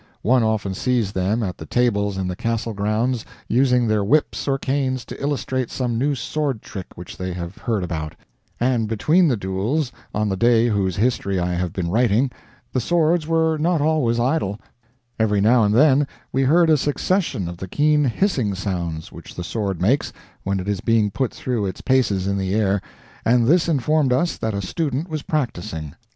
One 0.23 0.41
often 0.41 0.73
sees 0.73 1.11
them, 1.11 1.43
at 1.43 1.59
the 1.59 1.65
tables 1.67 2.17
in 2.17 2.27
the 2.27 2.35
Castle 2.35 2.73
grounds, 2.73 3.23
using 3.47 3.87
their 3.87 4.03
whips 4.03 4.47
or 4.47 4.57
canes 4.57 5.05
to 5.05 5.21
illustrate 5.21 5.69
some 5.69 5.99
new 5.99 6.15
sword 6.15 6.63
trick 6.63 6.87
which 6.95 7.17
they 7.17 7.33
have 7.33 7.55
heard 7.59 7.83
about; 7.83 8.15
and 8.59 8.87
between 8.87 9.27
the 9.27 9.37
duels, 9.37 9.91
on 10.11 10.27
the 10.27 10.35
day 10.35 10.69
whose 10.69 10.95
history 10.95 11.37
I 11.39 11.53
have 11.53 11.71
been 11.71 11.87
writing, 11.91 12.31
the 12.73 12.79
swords 12.81 13.27
were 13.27 13.59
not 13.59 13.79
always 13.79 14.19
idle; 14.19 14.59
every 15.19 15.39
now 15.39 15.63
and 15.63 15.75
then 15.75 16.07
we 16.33 16.41
heard 16.41 16.71
a 16.71 16.77
succession 16.77 17.47
of 17.47 17.57
the 17.57 17.67
keen 17.67 18.03
hissing 18.05 18.55
sounds 18.55 19.11
which 19.11 19.35
the 19.35 19.43
sword 19.43 19.79
makes 19.79 20.11
when 20.41 20.59
it 20.59 20.67
is 20.67 20.81
being 20.81 21.11
put 21.11 21.31
through 21.31 21.67
its 21.67 21.81
paces 21.81 22.25
in 22.25 22.39
the 22.39 22.55
air, 22.55 22.81
and 23.23 23.45
this 23.45 23.69
informed 23.69 24.11
us 24.13 24.35
that 24.35 24.55
a 24.55 24.63
student 24.65 25.09
was 25.11 25.21
practicing. 25.21 25.93